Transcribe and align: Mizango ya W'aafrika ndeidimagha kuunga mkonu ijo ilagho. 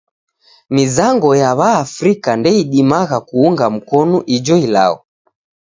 Mizango 0.75 1.29
ya 1.41 1.49
W'aafrika 1.59 2.29
ndeidimagha 2.39 3.17
kuunga 3.27 3.65
mkonu 3.75 4.17
ijo 4.35 4.55
ilagho. 4.65 4.99